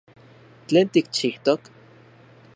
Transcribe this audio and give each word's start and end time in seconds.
¿Tlen 0.67 0.87
tikchijtok? 0.93 1.61